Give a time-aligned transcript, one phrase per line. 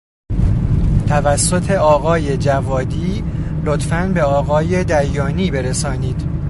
[1.07, 3.23] توسط آقای جوادی
[3.63, 6.31] لطفا به آقای دیانی برسانید